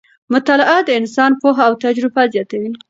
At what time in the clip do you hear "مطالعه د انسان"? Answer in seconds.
0.33-1.31